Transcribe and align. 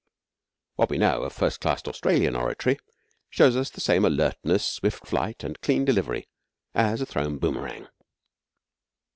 What 0.77 0.89
we 0.89 0.97
know 0.97 1.21
of 1.21 1.31
first 1.31 1.61
class 1.61 1.83
Australian 1.85 2.35
oratory 2.35 2.79
shows 3.29 3.55
us 3.55 3.69
the 3.69 3.79
same 3.81 4.03
alertness, 4.03 4.67
swift 4.67 5.05
flight, 5.05 5.43
and 5.43 5.61
clean 5.61 5.85
delivery 5.85 6.27
as 6.73 7.01
a 7.01 7.05
thrown 7.05 7.37
boomerang. 7.37 7.87